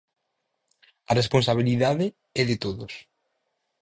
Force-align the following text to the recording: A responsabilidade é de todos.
A 1.11 1.11
responsabilidade 1.21 2.05
é 2.41 2.43
de 2.49 2.57
todos. 2.63 2.93